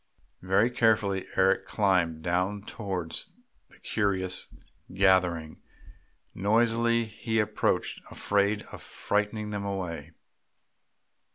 Very 0.41 0.71
carefully 0.71 1.27
Eric 1.35 1.67
climbed 1.67 2.23
down 2.23 2.63
towards 2.63 3.29
that 3.69 3.83
curious 3.83 4.47
gathering. 4.91 5.61
Noiselessly 6.33 7.05
he 7.05 7.39
approached, 7.39 8.01
afraid 8.09 8.63
of 8.71 8.81
frightening 8.81 9.51
them 9.51 9.63
away. 9.63 10.13